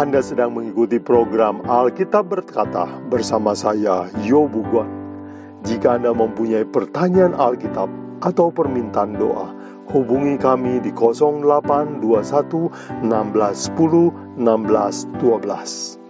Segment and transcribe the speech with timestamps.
[0.00, 4.88] Anda sedang mengikuti program Alkitab Berkata bersama saya, Yobu Guan.
[5.60, 7.92] Jika Anda mempunyai pertanyaan Alkitab
[8.24, 9.52] atau permintaan doa,
[9.92, 12.00] hubungi kami di 0821
[13.04, 16.00] 1610 1612.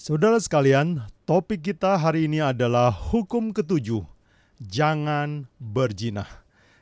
[0.00, 4.00] Saudara sekalian, topik kita hari ini adalah hukum ketujuh,
[4.60, 6.28] jangan berjinah.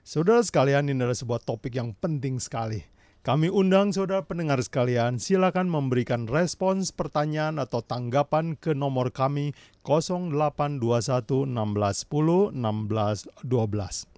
[0.02, 2.82] Saudara sekalian, ini adalah sebuah topik yang penting sekali.
[3.22, 9.52] Kami undang saudara pendengar sekalian, silakan memberikan respons pertanyaan atau tanggapan ke nomor kami
[9.84, 14.08] 0821 1610 1612.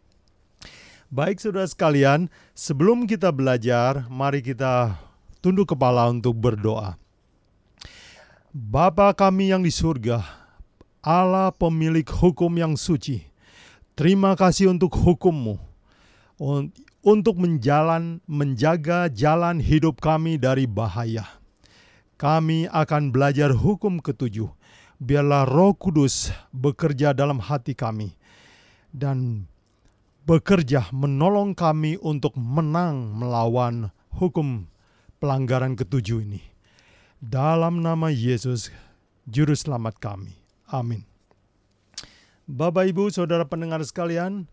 [1.10, 4.94] Baik saudara sekalian, sebelum kita belajar, mari kita
[5.42, 6.94] tunduk kepala untuk berdoa.
[8.54, 10.22] Bapa kami yang di surga,
[11.02, 13.29] Allah pemilik hukum yang suci,
[14.00, 15.60] terima kasih untuk hukummu,
[17.04, 21.28] untuk menjalan, menjaga jalan hidup kami dari bahaya.
[22.16, 24.48] Kami akan belajar hukum ketujuh,
[24.96, 28.16] biarlah roh kudus bekerja dalam hati kami,
[28.88, 29.44] dan
[30.24, 34.64] bekerja menolong kami untuk menang melawan hukum
[35.20, 36.40] pelanggaran ketujuh ini.
[37.20, 38.72] Dalam nama Yesus,
[39.28, 40.40] Juru Selamat kami.
[40.72, 41.09] Amin.
[42.50, 44.50] Bapak, Ibu, Saudara pendengar sekalian,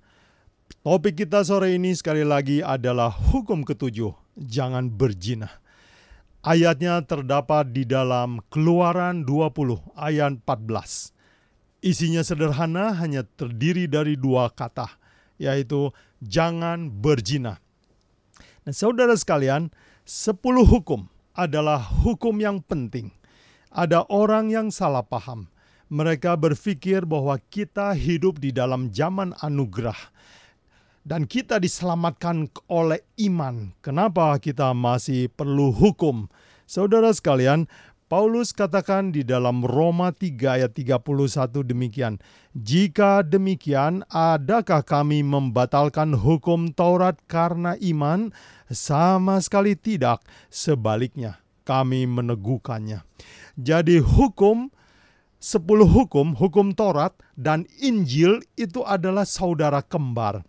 [0.85, 5.49] topik kita sore ini sekali lagi adalah hukum ketujuh, jangan berjinah.
[6.45, 11.09] Ayatnya terdapat di dalam Keluaran 20 ayat 14.
[11.81, 14.93] Isinya sederhana hanya terdiri dari dua kata,
[15.41, 15.89] yaitu
[16.21, 17.57] jangan berjinah.
[18.61, 19.73] Nah, saudara sekalian,
[20.05, 23.09] sepuluh hukum adalah hukum yang penting.
[23.73, 25.49] Ada orang yang salah paham.
[25.87, 29.97] Mereka berpikir bahwa kita hidup di dalam zaman anugerah
[31.07, 33.71] dan kita diselamatkan oleh iman.
[33.79, 36.27] Kenapa kita masih perlu hukum?
[36.67, 37.71] Saudara sekalian,
[38.11, 42.19] Paulus katakan di dalam Roma 3 ayat 31 demikian,
[42.51, 48.35] Jika demikian, adakah kami membatalkan hukum Taurat karena iman?
[48.67, 53.03] Sama sekali tidak, sebaliknya kami meneguhkannya.
[53.59, 54.71] Jadi hukum,
[55.37, 60.45] sepuluh hukum, hukum Taurat dan Injil itu adalah saudara kembar.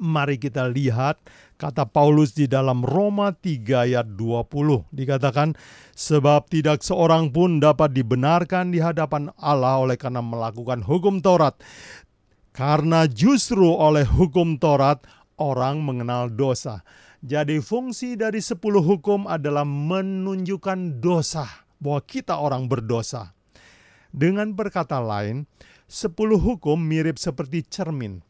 [0.00, 1.20] Mari kita lihat
[1.60, 4.88] kata Paulus di dalam Roma 3 ayat 20.
[4.88, 5.52] Dikatakan,
[5.92, 11.52] sebab tidak seorang pun dapat dibenarkan di hadapan Allah oleh karena melakukan hukum Taurat.
[12.56, 15.04] Karena justru oleh hukum Taurat
[15.36, 16.80] orang mengenal dosa.
[17.20, 21.44] Jadi fungsi dari sepuluh hukum adalah menunjukkan dosa,
[21.76, 23.36] bahwa kita orang berdosa.
[24.10, 25.46] Dengan berkata lain,
[25.86, 28.22] sepuluh hukum mirip seperti cermin.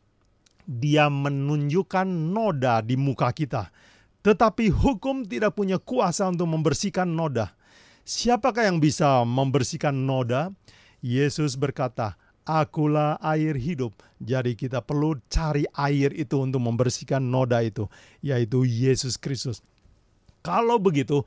[0.69, 3.73] Dia menunjukkan noda di muka kita.
[4.21, 7.57] Tetapi hukum tidak punya kuasa untuk membersihkan noda.
[8.05, 10.53] Siapakah yang bisa membersihkan noda?
[11.01, 13.97] Yesus berkata, akulah air hidup.
[14.21, 17.89] Jadi kita perlu cari air itu untuk membersihkan noda itu,
[18.21, 19.65] yaitu Yesus Kristus.
[20.45, 21.25] Kalau begitu,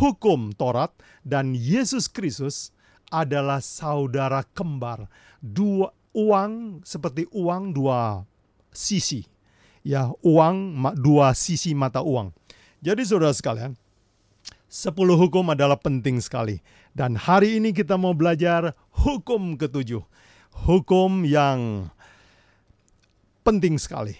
[0.00, 0.92] hukum Taurat
[1.24, 2.72] dan Yesus Kristus
[3.10, 5.10] adalah saudara kembar.
[5.42, 8.24] Dua uang seperti uang dua
[8.70, 9.26] sisi.
[9.82, 12.32] Ya, uang dua sisi mata uang.
[12.80, 13.76] Jadi saudara sekalian,
[14.70, 16.62] sepuluh hukum adalah penting sekali.
[16.96, 18.72] Dan hari ini kita mau belajar
[19.04, 20.00] hukum ketujuh
[20.66, 21.88] hukum yang
[23.46, 24.18] penting sekali.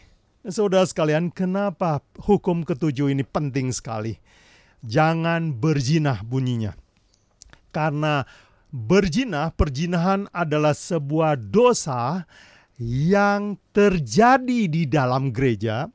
[0.49, 4.17] Saudara sekalian, kenapa hukum ketujuh ini penting sekali?
[4.81, 6.73] Jangan berjinah bunyinya.
[7.69, 8.25] Karena
[8.71, 12.25] berjinah, perjinahan adalah sebuah dosa
[12.81, 15.91] yang terjadi di dalam gereja,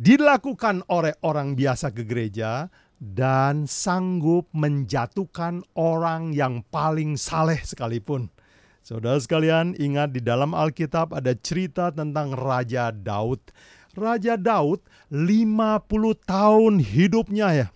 [0.00, 2.66] dilakukan oleh orang biasa ke gereja,
[3.02, 8.30] dan sanggup menjatuhkan orang yang paling saleh sekalipun.
[8.82, 13.38] Saudara sekalian, ingat di dalam Alkitab ada cerita tentang Raja Daud.
[13.94, 15.86] Raja Daud 50
[16.26, 17.68] tahun hidupnya ya.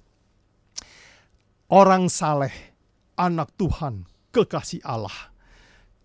[1.67, 2.55] Orang saleh,
[3.17, 5.33] anak Tuhan, kekasih Allah.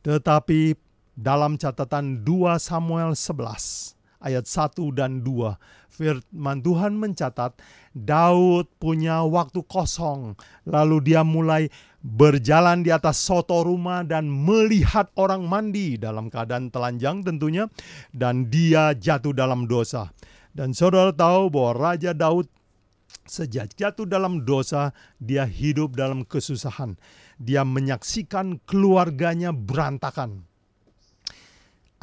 [0.01, 0.75] Tetapi
[1.13, 5.57] dalam catatan 2 Samuel 11 ayat 1 dan 2
[5.91, 7.57] firman Tuhan mencatat
[7.91, 11.67] Daud punya waktu kosong lalu dia mulai
[12.01, 17.69] berjalan di atas soto rumah dan melihat orang mandi dalam keadaan telanjang tentunya
[18.09, 20.09] dan dia jatuh dalam dosa.
[20.51, 22.49] Dan saudara tahu bahwa Raja Daud
[23.31, 26.99] sejak jatuh dalam dosa dia hidup dalam kesusahan.
[27.39, 30.43] Dia menyaksikan keluarganya berantakan.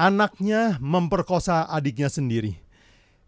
[0.01, 2.57] Anaknya memperkosa adiknya sendiri.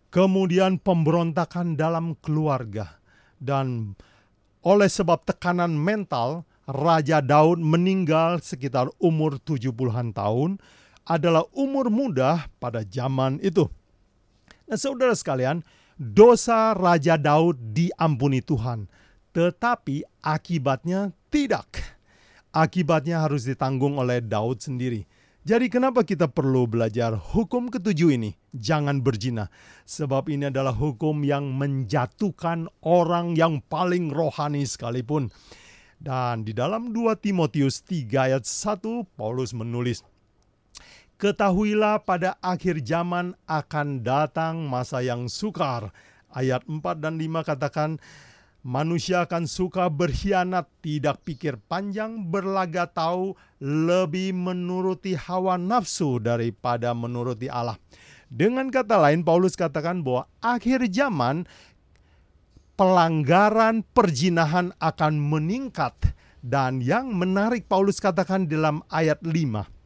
[0.09, 2.99] Kemudian pemberontakan dalam keluarga.
[3.37, 3.95] Dan
[4.65, 10.51] oleh sebab tekanan mental, Raja Daud meninggal sekitar umur 70-an tahun
[11.07, 13.67] adalah umur muda pada zaman itu.
[14.71, 15.67] Nah saudara sekalian,
[16.01, 18.89] dosa Raja Daud diampuni Tuhan.
[19.37, 21.69] Tetapi akibatnya tidak.
[22.51, 25.05] Akibatnya harus ditanggung oleh Daud sendiri.
[25.41, 28.37] Jadi kenapa kita perlu belajar hukum ketujuh ini?
[28.53, 29.49] Jangan berzina.
[29.89, 35.33] Sebab ini adalah hukum yang menjatuhkan orang yang paling rohani sekalipun.
[36.01, 40.05] Dan di dalam 2 Timotius 3 ayat 1 Paulus menulis,
[41.21, 45.93] Ketahuilah pada akhir zaman akan datang masa yang sukar.
[46.33, 48.01] Ayat 4 dan 5 katakan,
[48.65, 57.53] Manusia akan suka berkhianat, tidak pikir panjang, berlaga tahu, lebih menuruti hawa nafsu daripada menuruti
[57.53, 57.77] Allah.
[58.33, 61.45] Dengan kata lain, Paulus katakan bahwa akhir zaman
[62.81, 66.17] pelanggaran perjinahan akan meningkat.
[66.41, 69.80] Dan yang menarik Paulus katakan dalam ayat 5,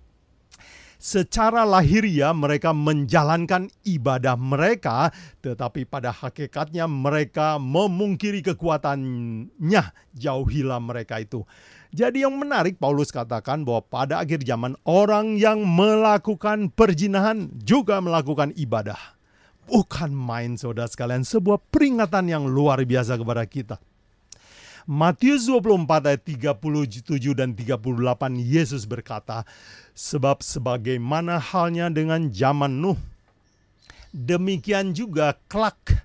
[1.04, 5.12] secara lahiria mereka menjalankan ibadah mereka,
[5.44, 9.84] tetapi pada hakikatnya mereka memungkiri kekuatannya.
[10.16, 11.44] Jauhilah mereka itu.
[11.92, 18.56] Jadi yang menarik Paulus katakan bahwa pada akhir zaman orang yang melakukan perjinahan juga melakukan
[18.56, 18.98] ibadah.
[19.68, 23.76] Bukan main saudara sekalian, sebuah peringatan yang luar biasa kepada kita.
[24.84, 27.80] Matius 24 ayat 37 dan 38
[28.36, 29.48] Yesus berkata,
[29.96, 33.00] Sebab sebagaimana halnya dengan zaman Nuh,
[34.12, 36.04] demikian juga kelak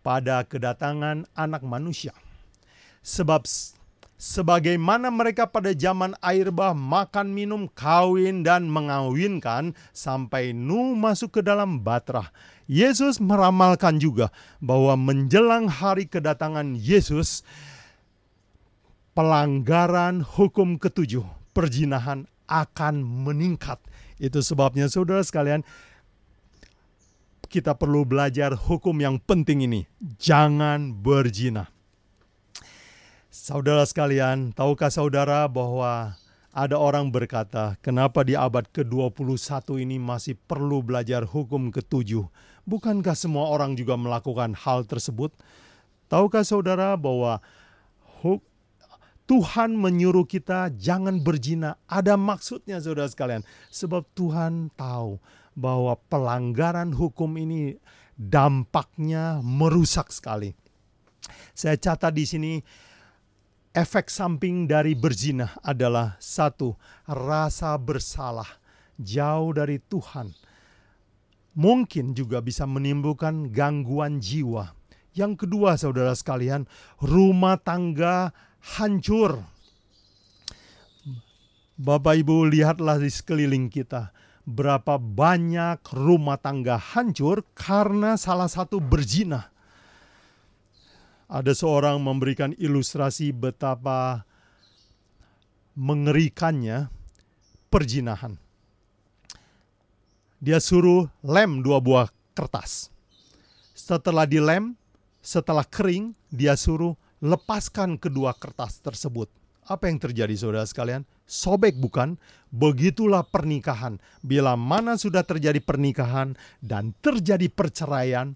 [0.00, 2.16] pada kedatangan anak manusia.
[3.04, 3.44] Sebab
[4.16, 11.40] sebagaimana mereka pada zaman air bah makan minum kawin dan mengawinkan sampai Nuh masuk ke
[11.44, 12.32] dalam batrah.
[12.68, 14.32] Yesus meramalkan juga
[14.64, 17.44] bahwa menjelang hari kedatangan Yesus,
[19.18, 23.82] pelanggaran hukum ketujuh, perjinahan akan meningkat.
[24.22, 25.66] Itu sebabnya saudara sekalian,
[27.50, 29.90] kita perlu belajar hukum yang penting ini.
[30.22, 31.66] Jangan berzina.
[33.26, 36.14] Saudara sekalian, tahukah saudara bahwa
[36.54, 42.22] ada orang berkata, kenapa di abad ke-21 ini masih perlu belajar hukum ketujuh?
[42.70, 45.34] Bukankah semua orang juga melakukan hal tersebut?
[46.06, 47.42] Tahukah saudara bahwa
[49.28, 51.76] Tuhan menyuruh kita jangan berzina.
[51.84, 53.44] Ada maksudnya saudara sekalian.
[53.68, 55.20] Sebab Tuhan tahu
[55.52, 57.76] bahwa pelanggaran hukum ini
[58.16, 60.56] dampaknya merusak sekali.
[61.52, 62.52] Saya catat di sini
[63.76, 66.72] efek samping dari berzina adalah satu,
[67.04, 68.48] rasa bersalah
[68.96, 70.32] jauh dari Tuhan.
[71.58, 74.77] Mungkin juga bisa menimbulkan gangguan jiwa.
[75.18, 76.70] Yang kedua, saudara sekalian,
[77.02, 78.30] rumah tangga
[78.78, 79.42] hancur.
[81.74, 84.14] Bapak Ibu lihatlah di sekeliling kita
[84.46, 89.50] berapa banyak rumah tangga hancur karena salah satu berzina.
[91.26, 94.22] Ada seorang memberikan ilustrasi betapa
[95.74, 96.88] mengerikannya
[97.68, 98.38] perzinahan.
[100.38, 102.88] Dia suruh lem dua buah kertas.
[103.76, 104.78] Setelah dilem,
[105.28, 109.28] setelah kering, dia suruh lepaskan kedua kertas tersebut.
[109.68, 111.04] Apa yang terjadi saudara sekalian?
[111.28, 112.16] Sobek bukan?
[112.48, 114.00] Begitulah pernikahan.
[114.24, 116.32] Bila mana sudah terjadi pernikahan
[116.64, 118.32] dan terjadi perceraian,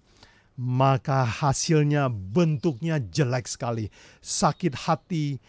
[0.53, 3.89] maka hasilnya bentuknya jelek sekali.
[4.21, 5.41] Sakit hati,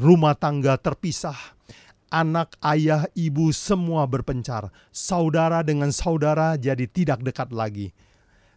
[0.00, 1.36] rumah tangga terpisah,
[2.08, 4.72] anak, ayah, ibu semua berpencar.
[4.88, 7.92] Saudara dengan saudara jadi tidak dekat lagi.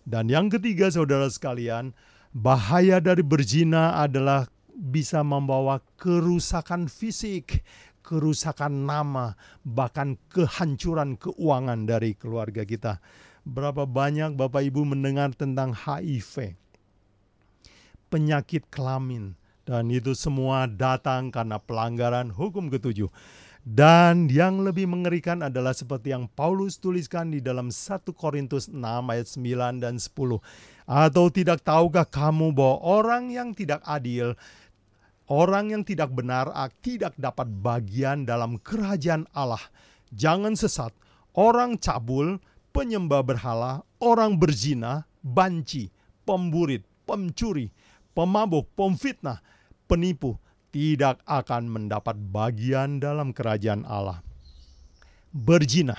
[0.03, 1.95] Dan yang ketiga saudara sekalian,
[2.33, 7.61] Bahaya dari berzina adalah bisa membawa kerusakan fisik,
[8.01, 12.97] kerusakan nama, bahkan kehancuran keuangan dari keluarga kita.
[13.45, 16.57] Berapa banyak Bapak Ibu mendengar tentang HIV,
[18.09, 19.37] penyakit kelamin,
[19.69, 23.13] dan itu semua datang karena pelanggaran hukum ketujuh.
[23.63, 29.27] Dan yang lebih mengerikan adalah seperti yang Paulus tuliskan di dalam 1 Korintus 6 ayat
[29.31, 30.43] 9 dan 10.
[30.83, 34.35] Atau tidak tahukah kamu bahwa orang yang tidak adil,
[35.31, 36.51] orang yang tidak benar
[36.83, 39.63] tidak dapat bagian dalam kerajaan Allah.
[40.11, 40.91] Jangan sesat,
[41.31, 42.43] orang cabul,
[42.75, 45.87] penyembah berhala, orang berzina, banci,
[46.27, 47.71] pemburit, pencuri,
[48.11, 49.39] pemabuk, pemfitnah,
[49.87, 50.35] penipu,
[50.73, 54.25] tidak akan mendapat bagian dalam kerajaan Allah.
[55.29, 55.95] Berzina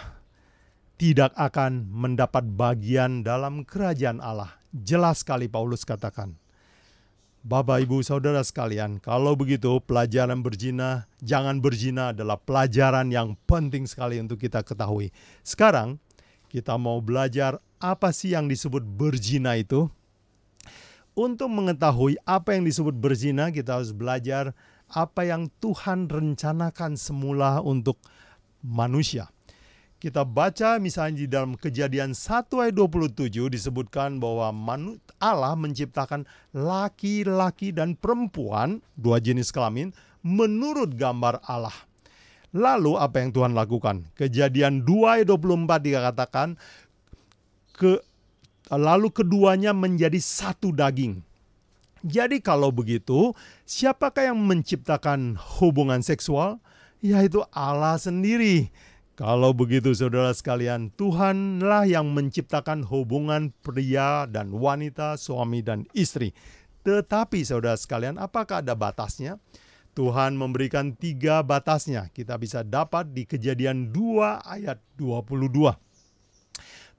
[0.98, 4.58] tidak akan mendapat bagian dalam kerajaan Allah.
[4.74, 6.34] Jelas sekali Paulus katakan.
[7.44, 14.16] Bapak, Ibu, Saudara sekalian, kalau begitu pelajaran berzina, jangan berzina adalah pelajaran yang penting sekali
[14.16, 15.12] untuk kita ketahui.
[15.44, 16.00] Sekarang
[16.48, 19.92] kita mau belajar apa sih yang disebut berzina itu.
[21.14, 24.50] Untuk mengetahui apa yang disebut berzina, kita harus belajar
[24.90, 28.02] apa yang Tuhan rencanakan semula untuk
[28.66, 29.30] manusia.
[30.02, 34.50] Kita baca misalnya di dalam kejadian 1 ayat 27 disebutkan bahwa
[35.22, 41.72] Allah menciptakan laki-laki dan perempuan, dua jenis kelamin, menurut gambar Allah.
[42.50, 44.04] Lalu apa yang Tuhan lakukan?
[44.18, 46.48] Kejadian 2 ayat 24 dikatakan,
[47.72, 48.02] ke,
[48.72, 51.20] lalu keduanya menjadi satu daging.
[52.04, 53.32] Jadi kalau begitu,
[53.64, 56.60] siapakah yang menciptakan hubungan seksual?
[57.00, 58.68] Yaitu Allah sendiri.
[59.14, 66.36] Kalau begitu saudara sekalian, Tuhanlah yang menciptakan hubungan pria dan wanita, suami dan istri.
[66.84, 69.40] Tetapi saudara sekalian, apakah ada batasnya?
[69.94, 72.10] Tuhan memberikan tiga batasnya.
[72.10, 75.72] Kita bisa dapat di kejadian 2 ayat 22.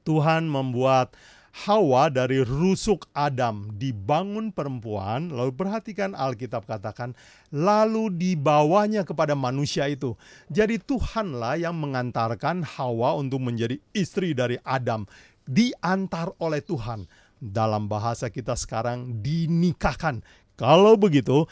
[0.07, 1.13] Tuhan membuat
[1.55, 7.15] Hawa dari rusuk Adam dibangun perempuan, lalu perhatikan Alkitab katakan,
[7.47, 10.19] lalu dibawanya kepada manusia itu.
[10.51, 15.07] Jadi Tuhanlah yang mengantarkan Hawa untuk menjadi istri dari Adam,
[15.47, 17.07] diantar oleh Tuhan.
[17.39, 20.27] Dalam bahasa kita sekarang dinikahkan.
[20.59, 21.47] Kalau begitu,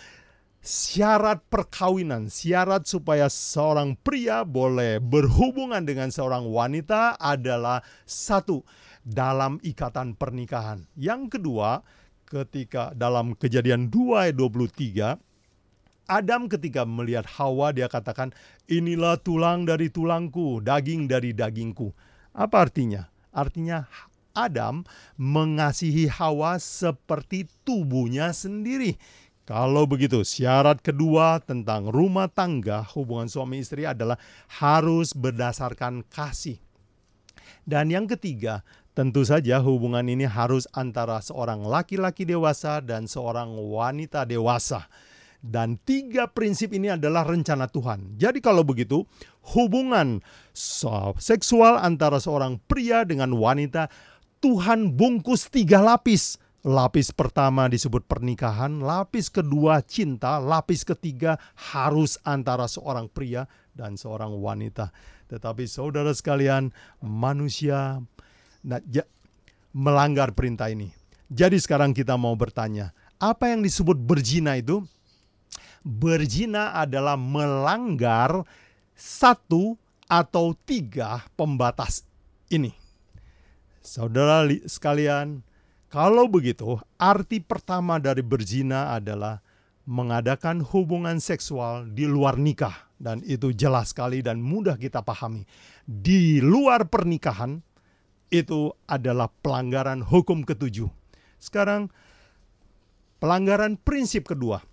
[0.63, 8.63] syarat perkawinan, syarat supaya seorang pria boleh berhubungan dengan seorang wanita adalah satu,
[9.03, 10.87] dalam ikatan pernikahan.
[10.95, 11.83] Yang kedua,
[12.27, 15.19] ketika dalam kejadian 2 ayat 23,
[16.07, 18.35] Adam ketika melihat Hawa dia katakan,
[18.67, 21.95] inilah tulang dari tulangku, daging dari dagingku.
[22.35, 23.07] Apa artinya?
[23.31, 23.87] Artinya
[24.33, 24.83] Adam
[25.15, 28.97] mengasihi Hawa seperti tubuhnya sendiri.
[29.43, 34.15] Kalau begitu, syarat kedua tentang rumah tangga, hubungan suami istri adalah
[34.47, 36.63] harus berdasarkan kasih.
[37.67, 44.21] Dan yang ketiga, Tentu saja hubungan ini harus antara seorang laki-laki dewasa dan seorang wanita
[44.21, 44.85] dewasa.
[45.41, 48.15] Dan tiga prinsip ini adalah rencana Tuhan.
[48.21, 49.01] Jadi kalau begitu,
[49.57, 50.21] hubungan
[51.19, 53.89] seksual antara seorang pria dengan wanita,
[54.39, 56.37] Tuhan bungkus tiga lapis.
[56.63, 64.39] Lapis pertama disebut pernikahan, lapis kedua cinta, lapis ketiga harus antara seorang pria dan seorang
[64.39, 64.95] wanita.
[65.27, 66.71] Tetapi saudara sekalian,
[67.03, 67.99] manusia
[68.63, 68.79] nah,
[69.75, 70.89] melanggar perintah ini.
[71.27, 74.85] Jadi sekarang kita mau bertanya, apa yang disebut berzina itu?
[75.83, 78.47] Berzina adalah melanggar
[78.95, 79.75] satu
[80.07, 82.07] atau tiga pembatas
[82.47, 82.71] ini.
[83.83, 85.43] Saudara sekalian,
[85.91, 89.43] kalau begitu, arti pertama dari berzina adalah
[89.83, 95.43] mengadakan hubungan seksual di luar nikah dan itu jelas sekali dan mudah kita pahami.
[95.83, 97.59] Di luar pernikahan
[98.33, 100.89] itu adalah pelanggaran hukum ketujuh.
[101.37, 101.93] Sekarang
[103.21, 104.65] pelanggaran prinsip kedua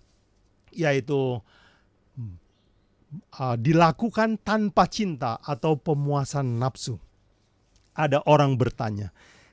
[0.73, 1.37] yaitu
[3.37, 6.97] uh, dilakukan tanpa cinta atau pemuasan nafsu.
[7.91, 9.11] Ada orang bertanya,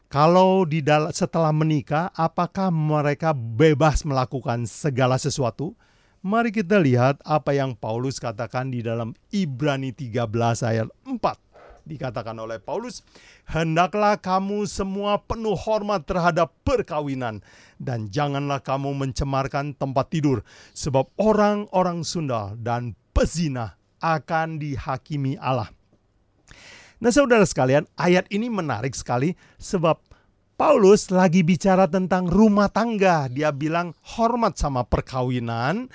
[0.08, 5.76] kalau di setelah menikah apakah mereka bebas melakukan segala sesuatu?
[6.22, 10.26] Mari kita lihat apa yang Paulus katakan di dalam Ibrani 13
[10.66, 11.47] ayat 4
[11.88, 13.00] dikatakan oleh Paulus,
[13.48, 17.40] "Hendaklah kamu semua penuh hormat terhadap perkawinan
[17.80, 20.44] dan janganlah kamu mencemarkan tempat tidur,
[20.76, 25.72] sebab orang-orang sundal dan pezina akan dihakimi Allah."
[27.00, 30.02] Nah, saudara sekalian, ayat ini menarik sekali sebab
[30.58, 33.30] Paulus lagi bicara tentang rumah tangga.
[33.30, 35.86] Dia bilang hormat sama perkawinan,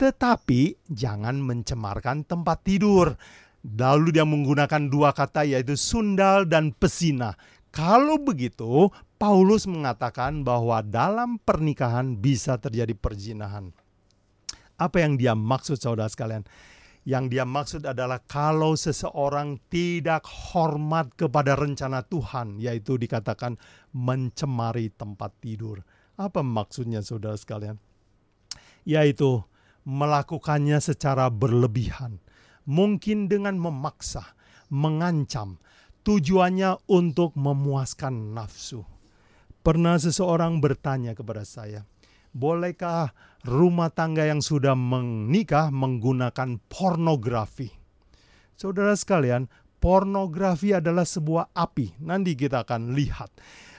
[0.00, 3.12] tetapi jangan mencemarkan tempat tidur.
[3.66, 7.34] Lalu dia menggunakan dua kata yaitu sundal dan pesina.
[7.74, 13.74] Kalau begitu, Paulus mengatakan bahwa dalam pernikahan bisa terjadi perzinahan.
[14.78, 16.46] Apa yang dia maksud saudara sekalian?
[17.06, 23.58] Yang dia maksud adalah kalau seseorang tidak hormat kepada rencana Tuhan, yaitu dikatakan
[23.94, 25.82] mencemari tempat tidur.
[26.18, 27.78] Apa maksudnya saudara sekalian?
[28.82, 29.42] Yaitu
[29.86, 32.18] melakukannya secara berlebihan
[32.66, 34.36] mungkin dengan memaksa,
[34.68, 35.62] mengancam,
[36.02, 38.82] tujuannya untuk memuaskan nafsu.
[39.62, 41.82] Pernah seseorang bertanya kepada saya,
[42.30, 43.10] bolehkah
[43.42, 47.70] rumah tangga yang sudah menikah menggunakan pornografi?
[48.54, 49.50] Saudara sekalian,
[49.82, 51.98] pornografi adalah sebuah api.
[52.02, 53.34] Nanti kita akan lihat.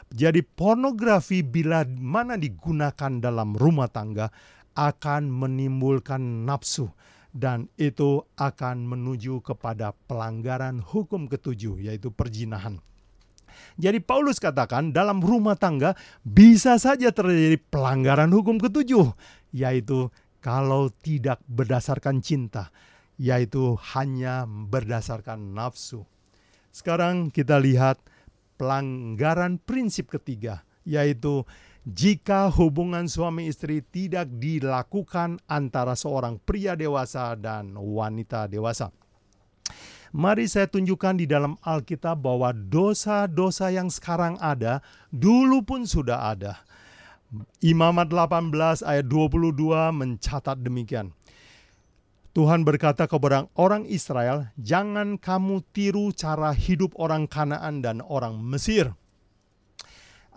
[0.07, 4.31] Jadi pornografi bila mana digunakan dalam rumah tangga
[4.75, 6.87] akan menimbulkan nafsu
[7.37, 12.81] dan itu akan menuju kepada pelanggaran hukum ketujuh yaitu perjinahan.
[13.77, 15.93] Jadi Paulus katakan dalam rumah tangga
[16.25, 19.13] bisa saja terjadi pelanggaran hukum ketujuh
[19.53, 20.09] yaitu
[20.41, 22.73] kalau tidak berdasarkan cinta
[23.17, 26.05] yaitu hanya berdasarkan nafsu.
[26.69, 27.97] Sekarang kita lihat
[28.61, 31.41] pelanggaran prinsip ketiga, yaitu
[31.87, 38.91] jika hubungan suami istri tidak dilakukan antara seorang pria dewasa dan wanita dewasa.
[40.11, 44.83] Mari saya tunjukkan di dalam Alkitab bahwa dosa-dosa yang sekarang ada
[45.15, 46.59] dulu pun sudah ada.
[47.63, 51.11] Imamat 18 ayat 22 mencatat demikian.
[52.31, 58.95] Tuhan berkata kepada orang Israel, "Jangan kamu tiru cara hidup orang Kanaan dan orang Mesir."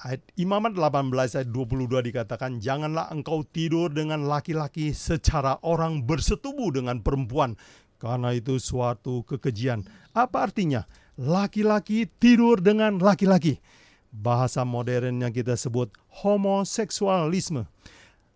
[0.01, 7.05] Ayat Imamat 18 ayat 22 dikatakan, "Janganlah engkau tidur dengan laki-laki secara orang bersetubuh dengan
[7.05, 7.53] perempuan,
[8.01, 9.85] karena itu suatu kekejian."
[10.17, 10.89] Apa artinya?
[11.21, 13.61] Laki-laki tidur dengan laki-laki.
[14.09, 15.93] Bahasa modernnya kita sebut
[16.25, 17.69] homoseksualisme,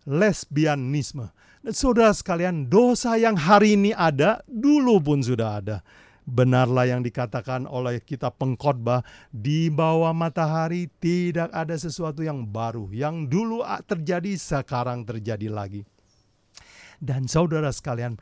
[0.04, 1.32] lesbianisme
[1.72, 5.80] Saudara sekalian, dosa yang hari ini ada, dulu pun sudah ada.
[6.24, 12.88] Benarlah yang dikatakan oleh kita pengkhotbah, di bawah matahari tidak ada sesuatu yang baru.
[12.88, 15.84] Yang dulu terjadi, sekarang terjadi lagi.
[16.96, 18.16] Dan saudara sekalian,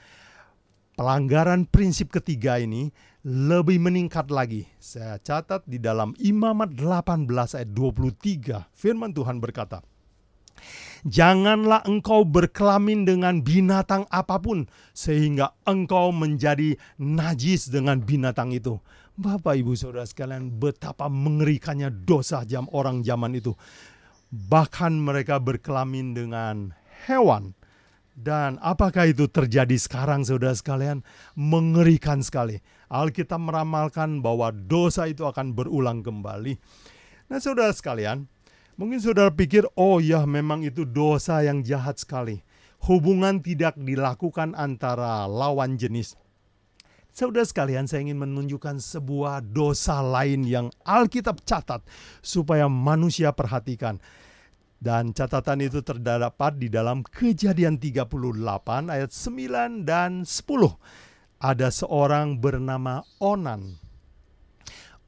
[0.98, 2.90] pelanggaran prinsip ketiga ini
[3.22, 4.66] lebih meningkat lagi.
[4.82, 9.78] Saya catat di dalam Imamat 18 ayat 23, firman Tuhan berkata,
[11.02, 18.78] Janganlah engkau berkelamin dengan binatang apa pun, sehingga engkau menjadi najis dengan binatang itu.
[19.18, 23.52] Bapak, ibu, saudara sekalian, betapa mengerikannya dosa jam orang zaman itu.
[24.30, 26.70] Bahkan mereka berkelamin dengan
[27.10, 27.52] hewan.
[28.14, 31.02] Dan apakah itu terjadi sekarang, saudara sekalian?
[31.34, 32.62] Mengerikan sekali.
[32.88, 36.56] Alkitab meramalkan bahwa dosa itu akan berulang kembali.
[37.26, 38.30] Nah, saudara sekalian,
[38.80, 42.40] Mungkin saudara pikir, oh ya memang itu dosa yang jahat sekali.
[42.88, 46.16] Hubungan tidak dilakukan antara lawan jenis.
[47.12, 51.84] Saudara sekalian, saya ingin menunjukkan sebuah dosa lain yang Alkitab catat
[52.24, 54.00] supaya manusia perhatikan.
[54.80, 58.08] Dan catatan itu terdapat di dalam Kejadian 38
[58.88, 60.32] ayat 9 dan 10.
[61.44, 63.81] Ada seorang bernama Onan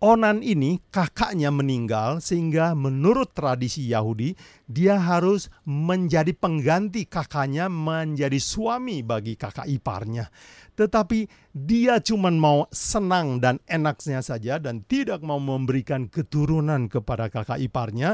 [0.04, 4.36] Onan ini kakaknya meninggal sehingga menurut tradisi Yahudi
[4.68, 10.28] dia harus menjadi pengganti kakaknya menjadi suami bagi kakak iparnya.
[10.76, 11.24] Tetapi
[11.56, 18.12] dia cuma mau senang dan enaknya saja dan tidak mau memberikan keturunan kepada kakak iparnya.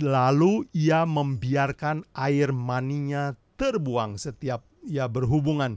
[0.00, 5.76] Lalu ia membiarkan air maninya terbuang setiap ia berhubungan.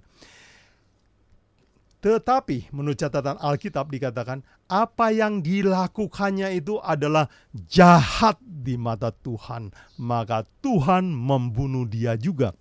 [2.06, 7.26] Tetapi menurut catatan Alkitab dikatakan apa yang dilakukannya itu adalah
[7.66, 9.74] jahat di mata Tuhan.
[9.98, 12.54] Maka Tuhan membunuh dia juga.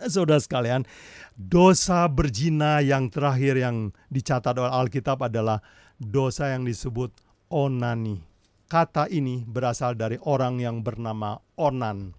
[0.00, 0.88] Nah, saudara sekalian,
[1.36, 5.60] dosa berzina yang terakhir yang dicatat oleh Alkitab adalah
[6.00, 7.12] dosa yang disebut
[7.52, 8.24] onani.
[8.64, 12.16] Kata ini berasal dari orang yang bernama Onan.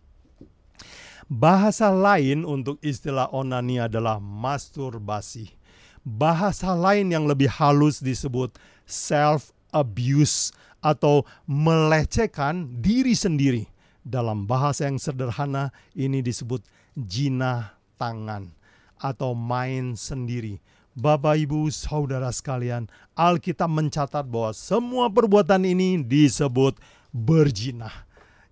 [1.26, 5.65] Bahasa lain untuk istilah onani adalah masturbasi
[6.06, 8.54] bahasa lain yang lebih halus disebut
[8.86, 10.54] self abuse
[10.86, 13.66] atau melecehkan diri sendiri.
[14.06, 16.62] Dalam bahasa yang sederhana ini disebut
[16.94, 18.54] jina tangan
[19.02, 20.62] atau main sendiri.
[20.96, 22.88] Bapak, Ibu, saudara sekalian,
[23.18, 26.80] Alkitab mencatat bahwa semua perbuatan ini disebut
[27.12, 27.92] berzina.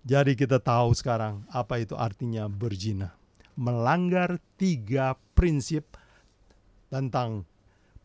[0.04, 3.16] Jadi kita tahu sekarang apa itu artinya berzina.
[3.56, 5.96] Melanggar tiga prinsip
[6.92, 7.48] tentang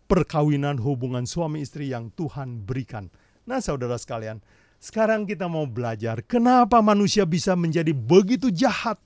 [0.10, 3.14] perkawinan hubungan suami istri yang Tuhan berikan.
[3.46, 4.42] Nah, saudara sekalian,
[4.80, 8.98] sekarang kita mau belajar kenapa manusia bisa menjadi begitu jahat.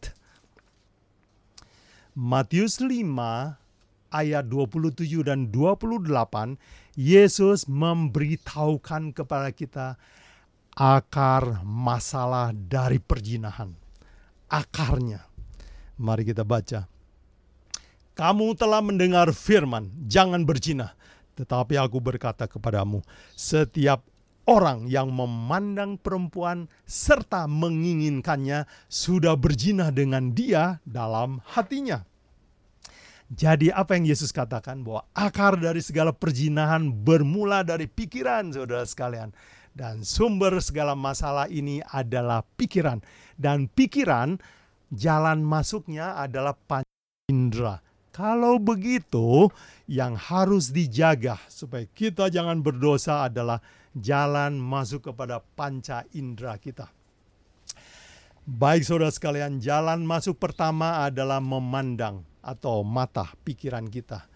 [2.13, 3.01] Matius 5
[4.13, 6.61] ayat 27 dan 28,
[6.93, 9.97] Yesus memberitahukan kepada kita
[10.77, 13.73] akar masalah dari perjinahan.
[14.45, 15.25] Akarnya.
[15.97, 16.92] Mari kita baca.
[18.13, 20.93] Kamu telah mendengar firman, jangan berzina.
[21.33, 23.01] Tetapi aku berkata kepadamu,
[23.33, 24.05] setiap
[24.45, 32.05] orang yang memandang perempuan serta menginginkannya sudah berzina dengan dia dalam hatinya.
[33.33, 39.33] Jadi apa yang Yesus katakan bahwa akar dari segala perjinahan bermula dari pikiran saudara sekalian.
[39.73, 43.01] Dan sumber segala masalah ini adalah pikiran.
[43.33, 44.37] Dan pikiran
[44.93, 46.85] jalan masuknya adalah panca
[47.25, 47.81] indera.
[48.13, 49.49] Kalau begitu,
[49.89, 53.57] yang harus dijaga supaya kita jangan berdosa adalah
[53.97, 56.93] jalan masuk kepada panca indera kita.
[58.43, 64.27] Baik saudara sekalian, jalan masuk pertama adalah memandang atau mata pikiran kita.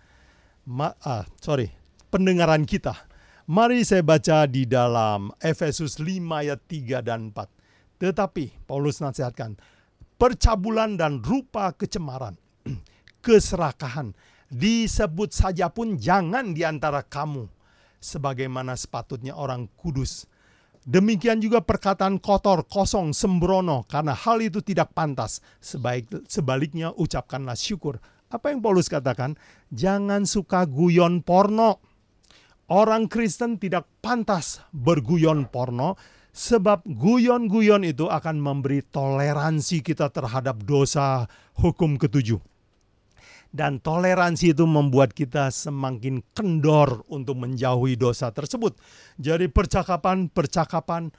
[0.65, 1.69] Ma, ah, sorry,
[2.07, 2.95] pendengaran kita.
[3.47, 7.99] Mari saya baca di dalam Efesus 5 ayat 3 dan 4.
[7.99, 9.59] Tetapi Paulus nasihatkan,
[10.15, 12.35] percabulan dan rupa kecemaran,
[13.27, 14.15] keserakahan,
[14.47, 17.51] disebut saja pun jangan di antara kamu,
[17.99, 20.23] sebagaimana sepatutnya orang kudus.
[20.87, 25.43] Demikian juga perkataan kotor, kosong, sembrono, karena hal itu tidak pantas.
[25.59, 27.99] Sebaik, sebaliknya ucapkanlah syukur.
[28.31, 29.35] Apa yang Paulus katakan?
[29.75, 31.83] Jangan suka guyon porno.
[32.71, 35.99] Orang Kristen tidak pantas berguyon porno,
[36.37, 41.25] Sebab guyon-guyon itu akan memberi toleransi kita terhadap dosa
[41.57, 42.37] hukum ketujuh.
[43.57, 48.77] Dan toleransi itu membuat kita semakin kendor untuk menjauhi dosa tersebut.
[49.17, 51.09] Jadi percakapan-percakapan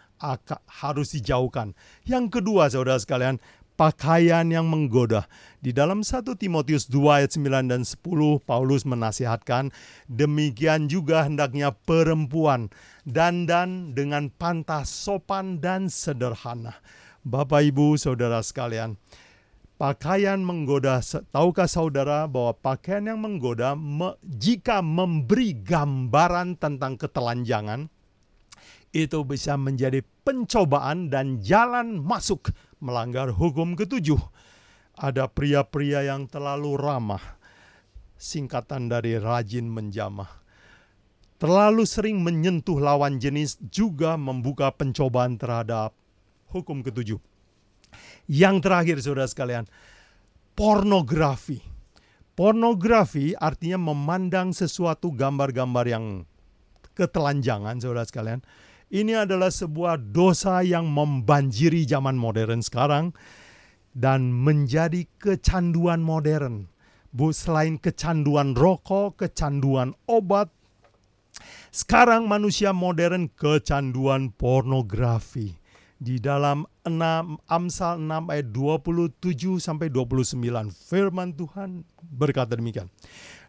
[0.70, 1.74] harus dijauhkan.
[2.06, 3.42] Yang kedua saudara sekalian,
[3.74, 5.26] pakaian yang menggoda.
[5.58, 8.06] Di dalam 1 Timotius 2 ayat 9 dan 10
[8.46, 9.74] Paulus menasihatkan
[10.06, 12.70] demikian juga hendaknya perempuan
[13.02, 16.78] dandan dengan pantas sopan dan sederhana.
[17.22, 18.94] Bapak Ibu Saudara sekalian,
[19.78, 21.00] pakaian menggoda.
[21.30, 27.86] Tahukah saudara bahwa pakaian yang menggoda me, jika memberi gambaran tentang ketelanjangan
[28.90, 32.50] itu bisa menjadi pencobaan dan jalan masuk
[32.82, 34.18] melanggar hukum ketujuh.
[34.98, 37.22] Ada pria-pria yang terlalu ramah,
[38.18, 40.26] singkatan dari rajin menjamah.
[41.38, 45.94] Terlalu sering menyentuh lawan jenis juga membuka pencobaan terhadap
[46.50, 47.22] hukum ketujuh.
[48.28, 49.64] Yang terakhir saudara sekalian,
[50.52, 51.64] pornografi.
[52.36, 56.22] Pornografi artinya memandang sesuatu gambar-gambar yang
[56.94, 58.40] ketelanjangan saudara sekalian
[58.88, 63.12] ini adalah sebuah dosa yang membanjiri zaman modern sekarang
[63.92, 66.72] dan menjadi kecanduan modern.
[67.12, 70.48] Bu, selain kecanduan rokok, kecanduan obat,
[71.68, 75.56] sekarang manusia modern kecanduan pornografi.
[75.98, 80.38] Di dalam 6, Amsal 6 ayat 27 sampai 29
[80.70, 81.82] firman Tuhan
[82.14, 82.86] berkata demikian.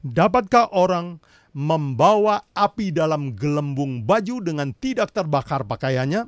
[0.02, 1.22] Dapatkah orang
[1.54, 6.26] membawa api dalam gelembung baju dengan tidak terbakar pakaiannya?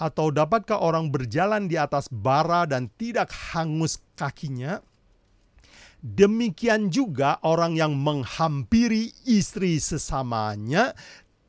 [0.00, 4.80] Atau dapatkah orang berjalan di atas bara dan tidak hangus kakinya?
[6.00, 10.96] Demikian juga orang yang menghampiri istri sesamanya,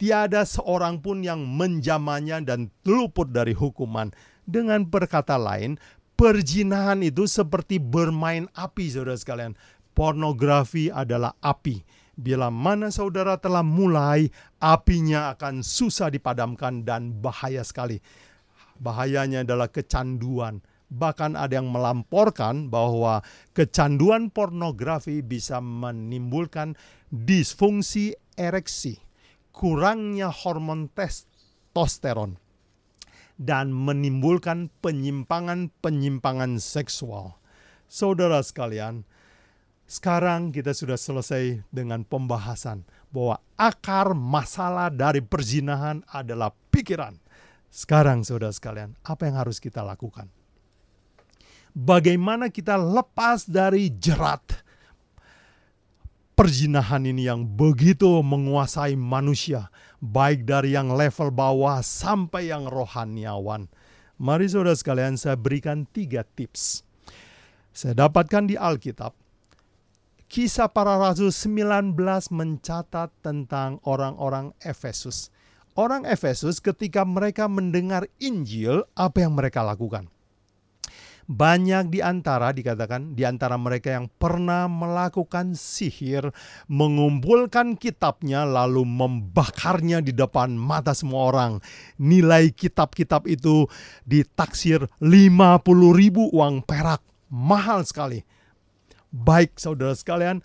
[0.02, 4.10] tiada seorang pun yang menjamanya dan luput dari hukuman.
[4.50, 5.78] Dengan berkata lain,
[6.18, 9.54] perjinahan itu seperti bermain api, saudara sekalian
[9.94, 11.86] pornografi adalah api.
[12.18, 18.02] Bila mana saudara telah mulai, apinya akan susah dipadamkan dan bahaya sekali.
[18.82, 20.66] Bahayanya adalah kecanduan.
[20.92, 23.24] Bahkan ada yang melamporkan bahwa
[23.56, 26.76] kecanduan pornografi bisa menimbulkan
[27.08, 29.00] disfungsi ereksi,
[29.62, 32.42] kurangnya hormon testosteron,
[33.38, 37.38] dan menimbulkan penyimpangan-penyimpangan seksual.
[37.86, 39.06] Saudara sekalian,
[39.86, 47.22] sekarang kita sudah selesai dengan pembahasan bahwa akar masalah dari perzinahan adalah pikiran.
[47.70, 50.26] Sekarang saudara sekalian, apa yang harus kita lakukan?
[51.72, 54.42] Bagaimana kita lepas dari jerat
[56.42, 59.70] perzinahan ini yang begitu menguasai manusia,
[60.02, 63.70] baik dari yang level bawah sampai yang rohaniawan.
[64.18, 66.82] Mari saudara sekalian saya berikan tiga tips.
[67.70, 69.14] Saya dapatkan di Alkitab
[70.34, 71.94] Kisah para Rasul 19
[72.34, 75.30] mencatat tentang orang-orang Efesus.
[75.78, 80.10] Orang Efesus ketika mereka mendengar Injil, apa yang mereka lakukan?
[81.32, 86.28] Banyak di antara dikatakan di antara mereka yang pernah melakukan sihir,
[86.68, 91.64] mengumpulkan kitabnya lalu membakarnya di depan mata semua orang.
[91.96, 93.72] Nilai kitab-kitab itu
[94.04, 95.64] ditaksir 50
[95.96, 97.00] ribu uang perak.
[97.32, 98.28] Mahal sekali
[99.12, 100.40] Baik saudara sekalian,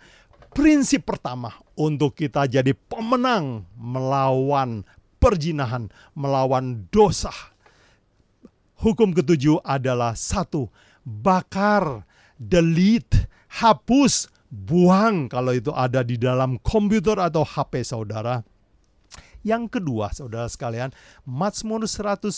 [0.51, 4.83] prinsip pertama untuk kita jadi pemenang melawan
[5.23, 7.31] perjinahan, melawan dosa.
[8.77, 10.69] Hukum ketujuh adalah satu,
[11.01, 12.05] bakar,
[12.37, 18.45] delete, hapus, buang kalau itu ada di dalam komputer atau HP saudara.
[19.41, 20.91] Yang kedua, saudara sekalian,
[21.23, 22.29] Mazmur 119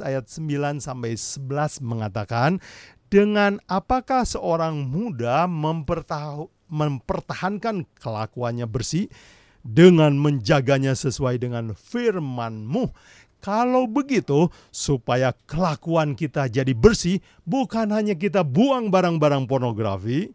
[0.00, 2.62] ayat 9 sampai 11 mengatakan,
[3.06, 5.46] dengan apakah seorang muda
[6.70, 9.10] mempertahankan kelakuannya bersih
[9.66, 12.94] dengan menjaganya sesuai dengan firman-Mu.
[13.40, 20.34] Kalau begitu, supaya kelakuan kita jadi bersih, bukan hanya kita buang barang-barang pornografi,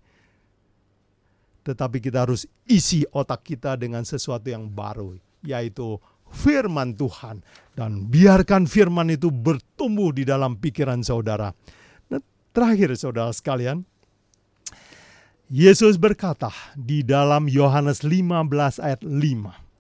[1.68, 6.00] tetapi kita harus isi otak kita dengan sesuatu yang baru, yaitu
[6.32, 7.44] firman Tuhan.
[7.76, 11.52] Dan biarkan firman itu bertumbuh di dalam pikiran saudara.
[12.08, 12.24] Nah,
[12.56, 13.84] terakhir saudara sekalian,
[15.52, 16.48] Yesus berkata
[16.80, 19.71] di dalam Yohanes 15 ayat 5.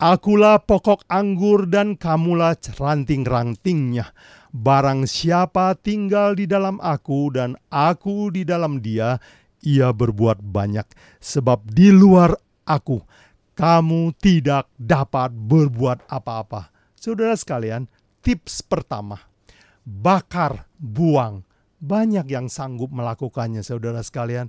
[0.00, 4.16] Akulah pokok anggur dan kamulah ranting-rantingnya.
[4.48, 9.20] Barang siapa tinggal di dalam aku dan aku di dalam dia,
[9.60, 10.88] ia berbuat banyak.
[11.20, 12.32] Sebab di luar
[12.64, 12.96] aku,
[13.52, 16.72] kamu tidak dapat berbuat apa-apa.
[16.96, 17.84] Saudara sekalian,
[18.24, 19.20] tips pertama,
[19.84, 21.44] bakar, buang.
[21.76, 24.48] Banyak yang sanggup melakukannya, saudara sekalian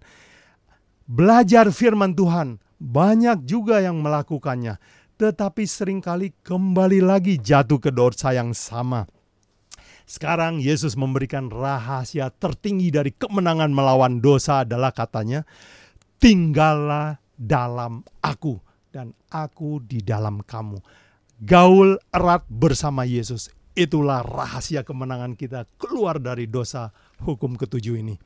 [1.12, 2.64] belajar firman Tuhan.
[2.82, 4.82] Banyak juga yang melakukannya,
[5.22, 9.06] tetapi sering kali kembali lagi jatuh ke dosa yang sama.
[10.10, 15.46] Sekarang Yesus memberikan rahasia tertinggi dari kemenangan melawan dosa adalah katanya,
[16.18, 18.58] tinggallah dalam aku
[18.90, 20.82] dan aku di dalam kamu.
[21.38, 23.54] Gaul erat bersama Yesus.
[23.78, 26.90] Itulah rahasia kemenangan kita keluar dari dosa
[27.22, 28.18] hukum ketujuh ini.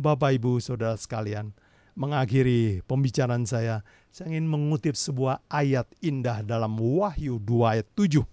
[0.00, 1.52] Bapak, Ibu, Saudara sekalian,
[1.92, 8.24] mengakhiri pembicaraan saya, saya ingin mengutip sebuah ayat indah dalam Wahyu 2 ayat 7.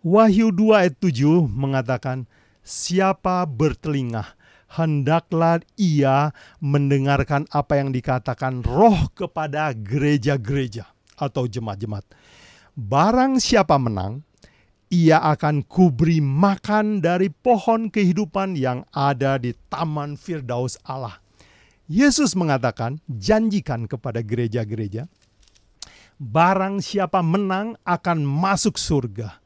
[0.00, 2.28] Wahyu 2 ayat 7 mengatakan,
[2.60, 4.36] Siapa bertelinga,
[4.76, 6.30] hendaklah ia
[6.62, 10.86] mendengarkan apa yang dikatakan roh kepada gereja-gereja
[11.18, 12.06] atau jemaat-jemaat.
[12.78, 14.24] Barang siapa menang,
[14.90, 21.19] ia akan kuberi makan dari pohon kehidupan yang ada di taman Firdaus Allah.
[21.90, 25.10] Yesus mengatakan, janjikan kepada gereja-gereja,
[26.22, 29.42] barang siapa menang akan masuk surga.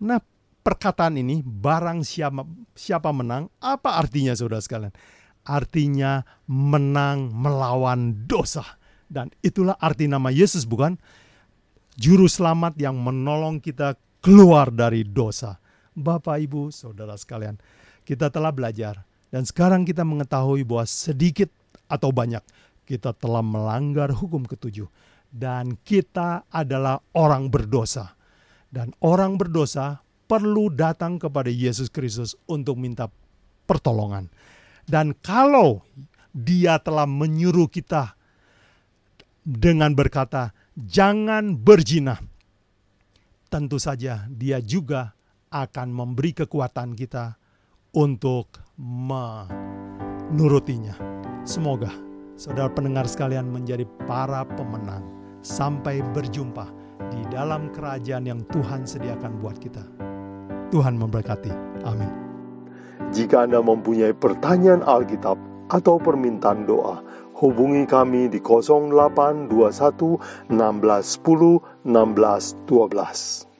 [0.00, 0.16] Nah,
[0.64, 4.94] perkataan ini, barang siapa, siapa menang, apa artinya saudara sekalian?
[5.44, 8.64] Artinya menang melawan dosa.
[9.04, 10.96] Dan itulah arti nama Yesus bukan?
[12.00, 15.60] Juru selamat yang menolong kita keluar dari dosa.
[15.92, 17.60] Bapak, Ibu, Saudara sekalian,
[18.08, 19.04] kita telah belajar.
[19.28, 21.52] Dan sekarang kita mengetahui bahwa sedikit
[21.92, 22.40] atau banyak
[22.88, 24.88] kita telah melanggar hukum ketujuh
[25.32, 28.12] dan kita adalah orang berdosa.
[28.72, 33.12] Dan orang berdosa perlu datang kepada Yesus Kristus untuk minta
[33.68, 34.32] pertolongan.
[34.88, 35.84] Dan kalau
[36.32, 38.16] dia telah menyuruh kita
[39.44, 42.16] dengan berkata, "Jangan berzina."
[43.52, 45.12] Tentu saja dia juga
[45.52, 47.36] akan memberi kekuatan kita
[47.92, 48.48] untuk
[48.80, 51.11] menurutinya.
[51.42, 51.90] Semoga
[52.38, 55.02] saudara pendengar sekalian menjadi para pemenang
[55.42, 56.70] sampai berjumpa
[57.10, 59.82] di dalam kerajaan yang Tuhan sediakan buat kita.
[60.70, 61.50] Tuhan memberkati.
[61.82, 62.08] Amin.
[63.10, 65.34] Jika Anda mempunyai pertanyaan Alkitab
[65.68, 67.02] atau permintaan doa,
[67.36, 73.51] hubungi kami di 0821 1610 1612.